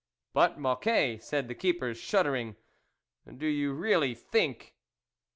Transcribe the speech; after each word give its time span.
"But, 0.33 0.57
Mocquet," 0.57 1.21
said 1.21 1.47
the 1.47 1.53
keepers, 1.53 1.95
shud 1.99 2.25
dering," 2.25 2.55
do 3.37 3.45
you 3.45 3.71
really 3.71 4.15
think. 4.15 4.73